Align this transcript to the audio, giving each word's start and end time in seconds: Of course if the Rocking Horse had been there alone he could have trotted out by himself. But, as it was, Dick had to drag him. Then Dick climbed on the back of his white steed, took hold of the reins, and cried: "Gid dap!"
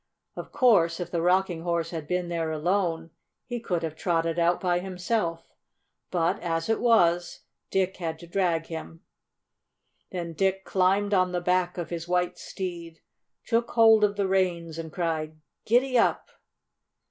Of 0.35 0.51
course 0.51 0.99
if 0.99 1.11
the 1.11 1.21
Rocking 1.21 1.61
Horse 1.61 1.91
had 1.91 2.07
been 2.07 2.27
there 2.27 2.49
alone 2.51 3.11
he 3.45 3.59
could 3.59 3.83
have 3.83 3.95
trotted 3.95 4.39
out 4.39 4.59
by 4.59 4.79
himself. 4.79 5.45
But, 6.09 6.39
as 6.41 6.69
it 6.69 6.79
was, 6.81 7.41
Dick 7.69 7.97
had 7.97 8.17
to 8.17 8.25
drag 8.25 8.65
him. 8.65 9.01
Then 10.09 10.33
Dick 10.33 10.65
climbed 10.65 11.13
on 11.13 11.33
the 11.33 11.39
back 11.39 11.77
of 11.77 11.91
his 11.91 12.07
white 12.07 12.39
steed, 12.39 12.99
took 13.45 13.69
hold 13.69 14.03
of 14.03 14.15
the 14.15 14.27
reins, 14.27 14.79
and 14.79 14.91
cried: 14.91 15.39
"Gid 15.65 15.83
dap!" 15.93 16.29